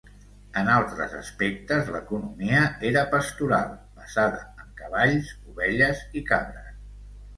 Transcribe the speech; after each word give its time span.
En 0.61 0.69
altres 0.75 1.11
aspectes, 1.17 1.91
l'economia 1.97 2.61
era 2.91 3.03
pastoral, 3.13 3.69
basada 4.03 4.41
en 4.65 4.75
cavalls, 4.81 5.31
ovelles 5.53 6.03
i 6.23 6.25
cabres. 6.33 6.75